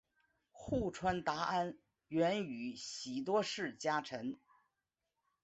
[0.51, 4.35] 户川达安原宇喜多氏家臣。